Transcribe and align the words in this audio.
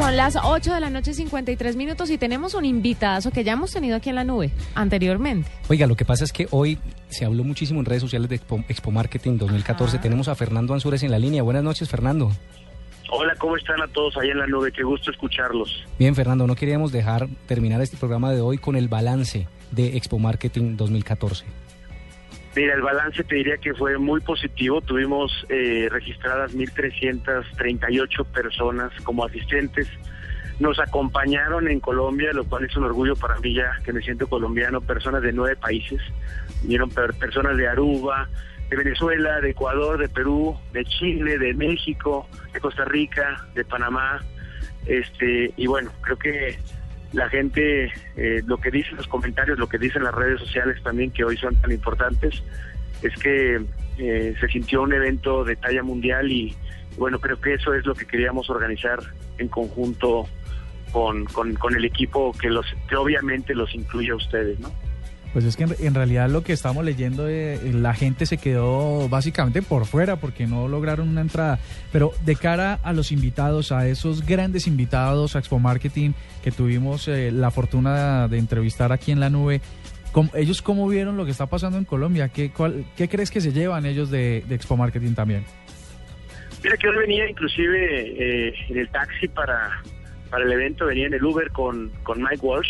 Son 0.00 0.16
las 0.16 0.34
8 0.42 0.72
de 0.72 0.80
la 0.80 0.88
noche 0.88 1.12
53 1.12 1.76
minutos 1.76 2.08
y 2.08 2.16
tenemos 2.16 2.54
un 2.54 2.64
invitazo 2.64 3.30
que 3.32 3.44
ya 3.44 3.52
hemos 3.52 3.70
tenido 3.70 3.96
aquí 3.96 4.08
en 4.08 4.14
la 4.14 4.24
nube 4.24 4.50
anteriormente. 4.74 5.50
Oiga, 5.68 5.86
lo 5.86 5.94
que 5.94 6.06
pasa 6.06 6.24
es 6.24 6.32
que 6.32 6.48
hoy 6.52 6.78
se 7.10 7.26
habló 7.26 7.44
muchísimo 7.44 7.80
en 7.80 7.84
redes 7.84 8.00
sociales 8.00 8.30
de 8.30 8.36
Expo, 8.36 8.64
Expo 8.70 8.90
Marketing 8.92 9.36
2014. 9.36 9.96
Ajá. 9.96 10.02
Tenemos 10.02 10.28
a 10.28 10.34
Fernando 10.34 10.72
Ansúrez 10.72 11.02
en 11.02 11.10
la 11.10 11.18
línea. 11.18 11.42
Buenas 11.42 11.62
noches, 11.62 11.90
Fernando. 11.90 12.32
Hola, 13.10 13.34
¿cómo 13.38 13.58
están 13.58 13.82
a 13.82 13.88
todos 13.88 14.16
allá 14.16 14.32
en 14.32 14.38
la 14.38 14.46
nube? 14.46 14.72
Qué 14.72 14.82
gusto 14.82 15.10
escucharlos. 15.10 15.84
Bien, 15.98 16.14
Fernando, 16.14 16.46
no 16.46 16.56
queríamos 16.56 16.92
dejar 16.92 17.28
terminar 17.46 17.82
este 17.82 17.98
programa 17.98 18.32
de 18.32 18.40
hoy 18.40 18.56
con 18.56 18.76
el 18.76 18.88
balance 18.88 19.48
de 19.70 19.98
Expo 19.98 20.18
Marketing 20.18 20.78
2014. 20.78 21.44
Mira, 22.60 22.74
el 22.74 22.82
balance 22.82 23.24
te 23.24 23.36
diría 23.36 23.56
que 23.56 23.72
fue 23.72 23.96
muy 23.96 24.20
positivo. 24.20 24.82
Tuvimos 24.82 25.32
eh, 25.48 25.88
registradas 25.90 26.54
1.338 26.54 28.26
personas 28.26 28.92
como 29.02 29.24
asistentes. 29.24 29.88
Nos 30.58 30.78
acompañaron 30.78 31.68
en 31.68 31.80
Colombia, 31.80 32.34
lo 32.34 32.44
cual 32.44 32.64
es 32.66 32.76
un 32.76 32.84
orgullo 32.84 33.16
para 33.16 33.38
mí 33.38 33.54
ya 33.54 33.78
que 33.82 33.94
me 33.94 34.02
siento 34.02 34.26
colombiano, 34.28 34.82
personas 34.82 35.22
de 35.22 35.32
nueve 35.32 35.56
países. 35.56 36.02
Vinieron 36.60 36.90
per- 36.90 37.14
personas 37.14 37.56
de 37.56 37.66
Aruba, 37.66 38.28
de 38.68 38.76
Venezuela, 38.76 39.40
de 39.40 39.52
Ecuador, 39.52 39.96
de 39.98 40.10
Perú, 40.10 40.54
de 40.74 40.84
Chile, 40.84 41.38
de 41.38 41.54
México, 41.54 42.28
de 42.52 42.60
Costa 42.60 42.84
Rica, 42.84 43.42
de 43.54 43.64
Panamá. 43.64 44.22
Este, 44.84 45.50
y 45.56 45.66
bueno, 45.66 45.90
creo 46.02 46.18
que 46.18 46.58
la 47.12 47.28
gente, 47.28 47.92
eh, 48.16 48.42
lo 48.46 48.58
que 48.58 48.70
dicen 48.70 48.96
los 48.96 49.08
comentarios, 49.08 49.58
lo 49.58 49.68
que 49.68 49.78
dicen 49.78 50.04
las 50.04 50.14
redes 50.14 50.40
sociales 50.40 50.82
también, 50.82 51.10
que 51.10 51.24
hoy 51.24 51.36
son 51.36 51.56
tan 51.56 51.72
importantes, 51.72 52.42
es 53.02 53.14
que 53.16 53.60
eh, 53.98 54.34
se 54.38 54.48
sintió 54.48 54.82
un 54.82 54.92
evento 54.92 55.44
de 55.44 55.56
talla 55.56 55.82
mundial 55.82 56.30
y 56.30 56.54
bueno, 56.96 57.18
creo 57.18 57.40
que 57.40 57.54
eso 57.54 57.74
es 57.74 57.84
lo 57.86 57.94
que 57.94 58.06
queríamos 58.06 58.50
organizar 58.50 58.98
en 59.38 59.48
conjunto 59.48 60.28
con, 60.92 61.24
con, 61.24 61.76
el 61.76 61.84
equipo 61.84 62.32
que, 62.32 62.50
los, 62.50 62.66
que 62.88 62.96
obviamente 62.96 63.54
los 63.54 63.74
incluye 63.74 64.10
a 64.10 64.16
ustedes, 64.16 64.58
¿no? 64.58 64.70
Pues 65.32 65.44
es 65.44 65.56
que 65.56 65.62
en, 65.64 65.76
en 65.78 65.94
realidad 65.94 66.28
lo 66.28 66.42
que 66.42 66.52
estamos 66.52 66.84
leyendo, 66.84 67.28
eh, 67.28 67.58
la 67.72 67.94
gente 67.94 68.26
se 68.26 68.36
quedó 68.38 69.08
básicamente 69.08 69.62
por 69.62 69.86
fuera 69.86 70.16
porque 70.16 70.46
no 70.48 70.66
lograron 70.66 71.08
una 71.08 71.20
entrada. 71.20 71.60
Pero 71.92 72.12
de 72.24 72.34
cara 72.34 72.80
a 72.82 72.92
los 72.92 73.12
invitados, 73.12 73.70
a 73.70 73.86
esos 73.86 74.26
grandes 74.26 74.66
invitados 74.66 75.36
a 75.36 75.38
Expo 75.38 75.58
Marketing 75.60 76.12
que 76.42 76.50
tuvimos 76.50 77.06
eh, 77.06 77.30
la 77.30 77.50
fortuna 77.52 78.26
de 78.26 78.38
entrevistar 78.38 78.90
aquí 78.92 79.12
en 79.12 79.20
la 79.20 79.30
nube, 79.30 79.60
¿cómo- 80.10 80.30
¿ellos 80.34 80.62
cómo 80.62 80.88
vieron 80.88 81.16
lo 81.16 81.24
que 81.24 81.30
está 81.30 81.46
pasando 81.46 81.78
en 81.78 81.84
Colombia? 81.84 82.28
¿Qué, 82.28 82.50
cuál- 82.50 82.84
qué 82.96 83.08
crees 83.08 83.30
que 83.30 83.40
se 83.40 83.52
llevan 83.52 83.86
ellos 83.86 84.10
de, 84.10 84.42
de 84.48 84.54
Expo 84.56 84.76
Marketing 84.76 85.14
también? 85.14 85.44
Mira 86.64 86.76
que 86.76 86.88
hoy 86.88 86.96
venía 86.98 87.30
inclusive 87.30 88.48
eh, 88.48 88.54
en 88.68 88.78
el 88.78 88.88
taxi 88.90 89.28
para, 89.28 89.80
para 90.28 90.44
el 90.44 90.50
evento, 90.52 90.86
venía 90.86 91.06
en 91.06 91.14
el 91.14 91.24
Uber 91.24 91.50
con, 91.52 91.90
con 92.02 92.20
Mike 92.20 92.40
Walsh 92.44 92.68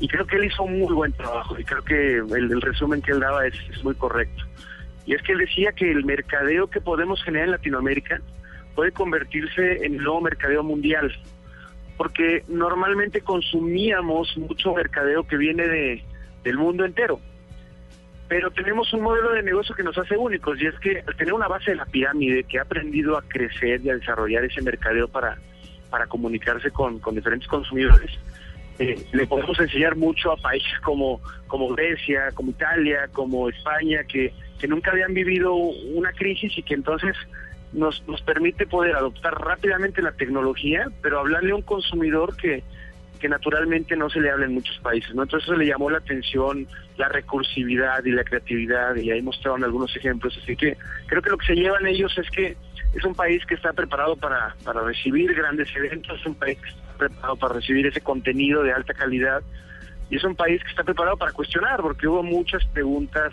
y 0.00 0.08
creo 0.08 0.26
que 0.26 0.36
él 0.36 0.46
hizo 0.46 0.62
un 0.62 0.80
muy 0.80 0.94
buen 0.94 1.12
trabajo 1.12 1.58
y 1.58 1.64
creo 1.64 1.84
que 1.84 2.16
el, 2.16 2.60
resumen 2.60 3.02
que 3.02 3.12
él 3.12 3.20
daba 3.20 3.46
es, 3.46 3.54
es 3.70 3.84
muy 3.84 3.94
correcto. 3.94 4.44
Y 5.06 5.14
es 5.14 5.22
que 5.22 5.32
él 5.32 5.38
decía 5.38 5.72
que 5.72 5.90
el 5.90 6.04
mercadeo 6.04 6.68
que 6.68 6.80
podemos 6.80 7.22
generar 7.22 7.46
en 7.46 7.52
Latinoamérica 7.52 8.20
puede 8.74 8.92
convertirse 8.92 9.84
en 9.84 9.94
el 9.94 10.02
nuevo 10.02 10.20
mercadeo 10.20 10.62
mundial, 10.62 11.12
porque 11.96 12.44
normalmente 12.48 13.20
consumíamos 13.20 14.36
mucho 14.38 14.74
mercadeo 14.74 15.26
que 15.26 15.36
viene 15.36 15.66
de, 15.66 16.04
del 16.44 16.56
mundo 16.56 16.84
entero 16.84 17.20
pero 18.30 18.48
tenemos 18.52 18.92
un 18.92 19.02
modelo 19.02 19.32
de 19.32 19.42
negocio 19.42 19.74
que 19.74 19.82
nos 19.82 19.98
hace 19.98 20.16
únicos 20.16 20.56
y 20.62 20.66
es 20.66 20.78
que 20.78 21.02
al 21.04 21.16
tener 21.16 21.34
una 21.34 21.48
base 21.48 21.72
de 21.72 21.78
la 21.78 21.84
pirámide 21.84 22.44
que 22.44 22.60
ha 22.60 22.62
aprendido 22.62 23.18
a 23.18 23.22
crecer 23.22 23.80
y 23.84 23.90
a 23.90 23.96
desarrollar 23.96 24.44
ese 24.44 24.62
mercadeo 24.62 25.08
para, 25.08 25.36
para 25.90 26.06
comunicarse 26.06 26.70
con, 26.70 27.00
con 27.00 27.16
diferentes 27.16 27.48
consumidores, 27.48 28.12
eh, 28.80 28.96
le 29.12 29.26
podemos 29.26 29.60
enseñar 29.60 29.94
mucho 29.94 30.32
a 30.32 30.38
países 30.38 30.80
como, 30.82 31.20
como 31.48 31.68
Grecia, 31.68 32.30
como 32.32 32.50
Italia, 32.50 33.08
como 33.12 33.50
España, 33.50 34.04
que, 34.04 34.32
que 34.58 34.66
nunca 34.66 34.90
habían 34.90 35.12
vivido 35.12 35.54
una 35.54 36.12
crisis 36.12 36.56
y 36.56 36.62
que 36.62 36.72
entonces 36.72 37.14
nos, 37.74 38.02
nos 38.08 38.22
permite 38.22 38.66
poder 38.66 38.96
adoptar 38.96 39.34
rápidamente 39.34 40.00
la 40.00 40.12
tecnología, 40.12 40.86
pero 41.02 41.18
hablarle 41.18 41.52
a 41.52 41.56
un 41.56 41.62
consumidor 41.62 42.34
que, 42.38 42.62
que 43.18 43.28
naturalmente 43.28 43.94
no 43.96 44.08
se 44.08 44.18
le 44.18 44.30
habla 44.30 44.46
en 44.46 44.54
muchos 44.54 44.78
países, 44.78 45.14
¿no? 45.14 45.24
Entonces 45.24 45.56
le 45.58 45.66
llamó 45.66 45.90
la 45.90 45.98
atención 45.98 46.66
la 46.96 47.10
recursividad 47.10 48.02
y 48.06 48.12
la 48.12 48.24
creatividad 48.24 48.96
y 48.96 49.10
ahí 49.10 49.20
mostraron 49.20 49.62
algunos 49.62 49.94
ejemplos, 49.94 50.36
así 50.42 50.56
que 50.56 50.78
creo 51.06 51.20
que 51.20 51.30
lo 51.30 51.36
que 51.36 51.46
se 51.48 51.54
llevan 51.54 51.86
ellos 51.86 52.16
es 52.16 52.30
que 52.30 52.56
es 52.94 53.04
un 53.04 53.14
país 53.14 53.44
que 53.46 53.54
está 53.54 53.72
preparado 53.72 54.16
para, 54.16 54.54
para 54.64 54.82
recibir 54.82 55.34
grandes 55.34 55.68
eventos, 55.76 56.18
es 56.18 56.26
un 56.26 56.34
país 56.34 56.58
que 56.60 56.70
está 56.70 56.96
preparado 56.98 57.36
para 57.36 57.54
recibir 57.54 57.86
ese 57.86 58.00
contenido 58.00 58.62
de 58.62 58.72
alta 58.72 58.94
calidad 58.94 59.42
y 60.10 60.16
es 60.16 60.24
un 60.24 60.34
país 60.34 60.62
que 60.62 60.70
está 60.70 60.82
preparado 60.82 61.16
para 61.16 61.32
cuestionar, 61.32 61.80
porque 61.80 62.08
hubo 62.08 62.22
muchas 62.22 62.64
preguntas 62.66 63.32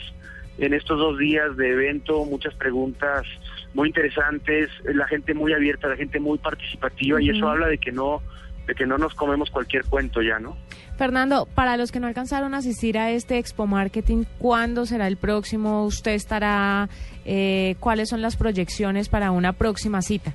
en 0.60 0.74
estos 0.74 0.98
dos 0.98 1.18
días 1.18 1.56
de 1.58 1.72
evento, 1.72 2.24
muchas 2.26 2.54
preguntas 2.56 3.26
muy 3.74 3.90
interesantes, 3.90 4.70
la 4.84 5.08
gente 5.08 5.34
muy 5.34 5.54
abierta, 5.54 5.88
la 5.88 5.96
gente 5.96 6.20
muy 6.20 6.38
participativa 6.38 7.22
y 7.22 7.30
eso 7.30 7.50
habla 7.50 7.68
de 7.68 7.78
que 7.78 7.92
no 7.92 8.22
de 8.68 8.76
que 8.76 8.86
no 8.86 8.98
nos 8.98 9.16
comemos 9.16 9.50
cualquier 9.50 9.86
cuento 9.86 10.22
ya, 10.22 10.40
¿no? 10.40 10.58
Fernando, 10.98 11.48
para 11.56 11.78
los 11.78 11.92
que 11.92 12.00
no 12.00 12.08
alcanzaron 12.08 12.54
a 12.54 12.58
asistir 12.58 12.98
a 12.98 13.12
este 13.12 13.38
Expo 13.38 13.66
Marketing, 13.66 14.26
¿cuándo 14.38 14.86
será 14.86 15.08
el 15.08 15.16
próximo? 15.16 15.86
¿Usted 15.86 16.12
estará? 16.12 16.90
Eh, 17.26 17.76
¿Cuáles 17.80 18.10
son 18.10 18.22
las 18.22 18.36
proyecciones 18.36 19.08
para 19.08 19.32
una 19.32 19.54
próxima 19.54 20.02
cita? 20.02 20.34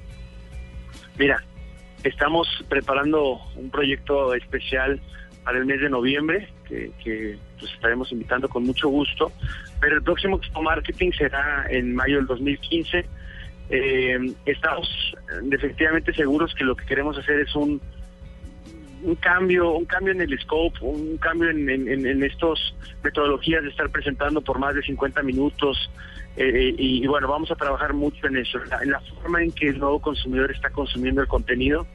Mira, 1.19 1.43
estamos 2.05 2.49
preparando 2.69 3.39
un 3.57 3.71
proyecto 3.71 4.35
especial 4.35 5.01
para 5.45 5.59
el 5.59 5.67
mes 5.67 5.81
de 5.81 5.91
noviembre, 5.91 6.49
que, 6.67 6.91
que, 7.03 7.37
pues, 7.59 7.71
estaremos 7.73 8.11
invitando 8.13 8.49
con 8.49 8.65
mucho 8.65 8.89
gusto, 8.89 9.31
pero 9.81 9.97
el 9.97 10.03
próximo 10.03 10.37
Expo 10.37 10.63
Marketing 10.63 11.11
será 11.13 11.67
en 11.69 11.95
mayo 11.95 12.17
del 12.17 12.27
2015. 12.27 13.05
Eh, 13.69 14.19
estamos 14.47 14.89
efectivamente 15.51 16.13
seguros 16.15 16.55
que 16.55 16.65
lo 16.65 16.77
que 16.77 16.85
queremos 16.85 17.19
hacer 17.19 17.41
es 17.41 17.55
un 17.55 17.81
un 19.03 19.15
cambio, 19.17 19.73
un 19.73 19.85
cambio 19.85 20.13
en 20.13 20.21
el 20.21 20.39
scope, 20.41 20.79
un 20.83 21.17
cambio 21.19 21.51
en, 21.51 21.69
en, 21.69 22.07
en- 22.07 22.23
estos 22.23 22.75
metodologías 23.03 23.63
de 23.63 23.71
estar 23.71 23.91
presentando 23.91 24.41
por 24.41 24.59
más 24.59 24.75
de 24.75 24.83
50 24.83 25.23
minutos. 25.23 25.91
eh, 26.37 26.75
y, 26.79 27.05
y 27.05 27.07
bueno, 27.07 27.29
vamos 27.29 27.51
a 27.51 27.55
trabajar 27.57 27.93
mucho 27.93 28.27
en 28.27 28.37
eso, 28.39 28.59
en 28.83 28.91
la, 28.91 29.01
forma 29.01 29.43
en 29.43 29.53
que 29.53 29.69
el 29.69 29.79
nuevo 29.79 30.01
consumidor 30.01 30.51
está 30.51 30.71
consumiendo 30.71 31.21
el 31.21 31.29
contenido. 31.29 31.87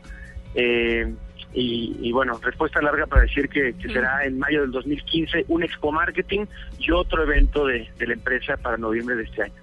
Eh, 0.56 1.14
y, 1.54 1.96
y 2.02 2.12
bueno, 2.12 2.38
respuesta 2.44 2.82
larga 2.82 3.06
para 3.08 3.22
decir 3.24 3.48
que, 3.50 3.74
que 3.74 3.88
será 3.90 4.26
en 4.26 4.38
mayo 4.38 4.62
del 4.62 4.72
2015 4.72 5.46
un 5.48 5.64
Expo 5.64 5.92
Marketing 5.92 6.46
y 6.78 6.92
otro 6.92 7.24
evento 7.24 7.66
de, 7.66 7.88
de 7.98 8.08
la 8.08 8.14
empresa 8.14 8.58
para 8.58 8.78
noviembre 8.78 9.16
de 9.16 9.24
este 9.24 9.44
año. 9.44 9.54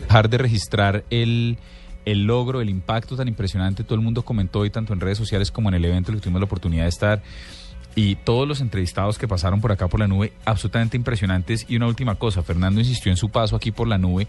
dejar 0.00 0.28
de 0.28 0.38
registrar 0.38 1.04
el, 1.10 1.56
el 2.06 2.24
logro, 2.24 2.62
el 2.62 2.70
impacto 2.70 3.16
tan 3.16 3.28
impresionante. 3.28 3.84
Todo 3.84 3.96
el 3.96 4.00
mundo 4.00 4.22
comentó 4.24 4.60
hoy, 4.60 4.70
tanto 4.70 4.94
en 4.94 5.00
redes 5.00 5.18
sociales 5.18 5.50
como 5.50 5.68
en 5.68 5.74
el 5.74 5.84
evento, 5.84 6.10
en 6.10 6.14
el 6.14 6.20
que 6.20 6.24
tuvimos 6.24 6.40
la 6.40 6.46
oportunidad 6.46 6.84
de 6.84 6.88
estar. 6.88 7.22
Y 7.94 8.14
todos 8.16 8.46
los 8.46 8.60
entrevistados 8.60 9.18
que 9.18 9.26
pasaron 9.28 9.60
por 9.60 9.72
acá 9.72 9.88
por 9.88 10.00
la 10.00 10.06
nube, 10.06 10.32
absolutamente 10.44 10.96
impresionantes. 10.96 11.66
Y 11.68 11.76
una 11.76 11.86
última 11.86 12.14
cosa, 12.14 12.42
Fernando 12.42 12.80
insistió 12.80 13.10
en 13.10 13.16
su 13.16 13.28
paso 13.30 13.56
aquí 13.56 13.70
por 13.72 13.88
la 13.88 13.98
nube 13.98 14.26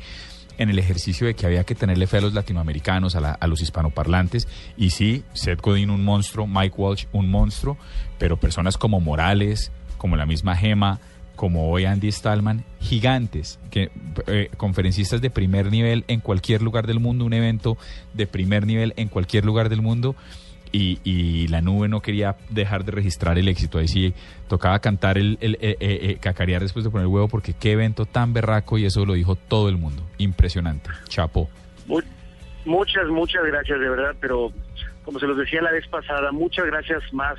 en 0.58 0.70
el 0.70 0.80
ejercicio 0.80 1.28
de 1.28 1.36
que 1.36 1.46
había 1.46 1.66
que 1.66 1.76
tenerle 1.76 2.08
fe 2.08 2.18
a 2.18 2.22
los 2.22 2.34
latinoamericanos, 2.34 3.16
a, 3.16 3.20
la- 3.20 3.34
a 3.34 3.46
los 3.46 3.62
hispanoparlantes. 3.62 4.48
Y 4.76 4.90
sí, 4.90 5.24
Seth 5.34 5.62
Godin 5.62 5.90
un 5.92 6.04
monstruo, 6.04 6.48
Mike 6.48 6.76
Walsh 6.78 7.06
un 7.12 7.30
monstruo, 7.30 7.78
pero 8.18 8.38
personas 8.38 8.78
como 8.78 9.00
Morales, 9.00 9.72
como 9.98 10.16
la 10.16 10.26
misma 10.26 10.56
Gema, 10.56 11.00
como 11.38 11.70
hoy 11.72 11.86
Andy 11.86 12.12
Stallman, 12.12 12.66
gigantes, 12.82 13.58
que 13.72 13.90
eh, 14.28 14.50
conferencistas 14.58 15.22
de 15.22 15.30
primer 15.30 15.72
nivel 15.72 16.04
en 16.10 16.20
cualquier 16.20 16.62
lugar 16.62 16.86
del 16.88 17.00
mundo, 17.00 17.24
un 17.24 17.32
evento 17.32 17.78
de 18.14 18.28
primer 18.28 18.66
nivel 18.68 18.94
en 18.98 19.08
cualquier 19.08 19.46
lugar 19.46 19.70
del 19.70 19.82
mundo. 19.82 20.18
Y, 20.74 21.00
y 21.06 21.48
la 21.48 21.62
nube 21.62 21.88
no 21.88 22.02
quería 22.02 22.36
dejar 22.50 22.84
de 22.84 22.92
registrar 22.92 23.38
el 23.38 23.48
éxito. 23.48 23.78
Ahí 23.80 23.88
sí 23.88 24.14
tocaba 24.50 24.80
cantar 24.80 25.18
el, 25.18 25.38
eh, 25.40 25.56
eh, 25.62 25.78
eh, 25.80 26.18
cacarear 26.20 26.62
después 26.62 26.84
de 26.84 26.92
poner 26.92 27.04
el 27.06 27.08
huevo, 27.08 27.30
porque 27.30 27.54
qué 27.54 27.72
evento 27.72 28.06
tan 28.06 28.34
berraco 28.34 28.78
y 28.78 28.84
eso 28.84 29.06
lo 29.06 29.14
dijo 29.14 29.36
todo 29.36 29.70
el 29.70 29.78
mundo. 29.78 30.04
Impresionante. 30.18 30.90
Chapo. 31.08 31.50
Mu- 31.88 32.02
Muchas, 32.66 33.08
muchas 33.08 33.46
gracias 33.46 33.80
de 33.80 33.90
verdad, 33.90 34.14
pero 34.20 34.52
como 35.06 35.20
se 35.20 35.26
los 35.26 35.38
decía 35.38 35.62
la 35.62 35.72
vez 35.72 35.88
pasada, 35.88 36.34
muchas 36.34 36.66
gracias 36.66 37.02
más 37.14 37.38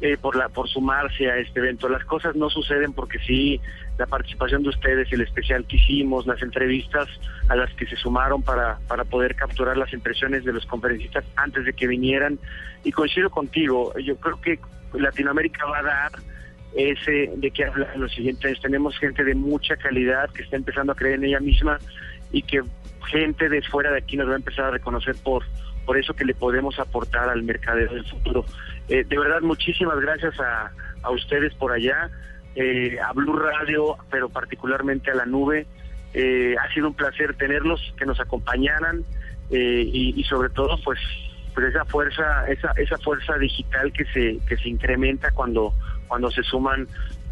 eh, 0.00 0.18
por 0.20 0.36
la 0.36 0.48
por 0.50 0.68
sumarse 0.68 1.30
a 1.30 1.38
este 1.38 1.60
evento. 1.60 1.88
Las 1.88 2.04
cosas 2.04 2.36
no 2.36 2.50
suceden 2.50 2.92
porque 2.92 3.18
sí, 3.20 3.60
la 3.98 4.06
participación 4.06 4.62
de 4.62 4.68
ustedes, 4.68 5.10
el 5.10 5.22
especial 5.22 5.64
que 5.66 5.76
hicimos, 5.76 6.26
las 6.26 6.42
entrevistas 6.42 7.08
a 7.48 7.56
las 7.56 7.72
que 7.74 7.86
se 7.86 7.96
sumaron 7.96 8.42
para, 8.42 8.78
para 8.88 9.04
poder 9.04 9.34
capturar 9.36 9.76
las 9.76 9.92
impresiones 9.92 10.44
de 10.44 10.52
los 10.52 10.66
conferencistas 10.66 11.24
antes 11.36 11.64
de 11.64 11.72
que 11.72 11.86
vinieran. 11.86 12.38
Y 12.84 12.92
coincido 12.92 13.30
contigo, 13.30 13.98
yo 13.98 14.16
creo 14.16 14.40
que 14.40 14.58
Latinoamérica 14.92 15.64
va 15.64 15.78
a 15.78 15.82
dar 15.82 16.12
ese 16.74 17.30
de 17.34 17.50
que 17.50 17.64
hablar 17.64 17.90
en 17.94 18.02
los 18.02 18.12
siguientes. 18.12 18.60
Tenemos 18.60 18.98
gente 18.98 19.24
de 19.24 19.34
mucha 19.34 19.76
calidad 19.76 20.28
que 20.30 20.42
está 20.42 20.56
empezando 20.56 20.92
a 20.92 20.94
creer 20.94 21.14
en 21.14 21.24
ella 21.24 21.40
misma 21.40 21.78
y 22.32 22.42
que 22.42 22.62
gente 23.08 23.48
de 23.48 23.62
fuera 23.62 23.90
de 23.92 23.98
aquí 23.98 24.16
nos 24.16 24.28
va 24.28 24.34
a 24.34 24.36
empezar 24.36 24.66
a 24.66 24.70
reconocer 24.72 25.16
por 25.22 25.44
por 25.86 25.96
eso 25.96 26.14
que 26.14 26.24
le 26.24 26.34
podemos 26.34 26.78
aportar 26.78 27.28
al 27.28 27.44
mercado 27.44 27.78
del 27.78 28.04
futuro. 28.04 28.44
Eh, 28.88 29.04
de 29.04 29.18
verdad, 29.18 29.40
muchísimas 29.42 29.98
gracias 30.00 30.38
a, 30.40 30.70
a 31.02 31.10
ustedes 31.10 31.54
por 31.54 31.72
allá, 31.72 32.10
eh, 32.54 32.96
a 33.00 33.12
Blue 33.12 33.36
Radio, 33.36 33.96
pero 34.10 34.28
particularmente 34.28 35.10
a 35.10 35.14
la 35.14 35.26
nube. 35.26 35.66
Eh, 36.14 36.54
ha 36.58 36.72
sido 36.72 36.88
un 36.88 36.94
placer 36.94 37.34
tenerlos, 37.36 37.80
que 37.98 38.06
nos 38.06 38.20
acompañaran 38.20 39.04
y, 39.50 40.14
y, 40.16 40.24
sobre 40.24 40.48
todo, 40.48 40.78
pues, 40.82 40.98
pues 41.54 41.68
esa 41.68 41.84
fuerza, 41.84 42.48
esa, 42.48 42.72
esa 42.76 42.98
fuerza 42.98 43.38
digital 43.38 43.92
que 43.92 44.04
se 44.06 44.38
que 44.48 44.56
se 44.56 44.68
incrementa 44.68 45.30
cuando 45.30 45.72
cuando 46.08 46.30
se 46.30 46.42
suman 46.42 46.88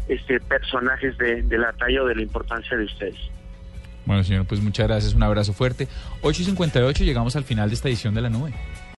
este 0.07 0.39
personajes 0.39 1.17
de, 1.17 1.43
de 1.43 1.57
la 1.57 1.73
talla 1.73 2.03
o 2.03 2.05
de 2.05 2.15
la 2.15 2.21
importancia 2.21 2.77
de 2.77 2.85
ustedes. 2.85 3.17
Bueno, 4.05 4.23
señor, 4.23 4.45
pues 4.45 4.61
muchas 4.61 4.87
gracias, 4.87 5.13
un 5.13 5.23
abrazo 5.23 5.51
fuerte. 5.53 5.87
8 6.21 6.41
y 6.41 6.45
58, 6.45 7.03
llegamos 7.03 7.35
al 7.35 7.43
final 7.43 7.69
de 7.69 7.75
esta 7.75 7.89
edición 7.89 8.13
de 8.13 8.21
la 8.21 8.29
nube. 8.29 8.53